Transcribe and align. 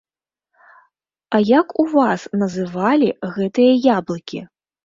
А 1.37 1.41
як 1.59 1.67
у 1.83 1.87
вас 1.93 2.21
называлі 2.45 3.13
гэтыя 3.35 3.73
яблыкі? 4.01 4.39